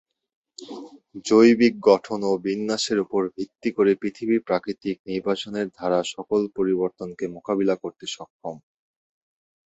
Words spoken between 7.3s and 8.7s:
মোকাবিলা করতে সক্ষম।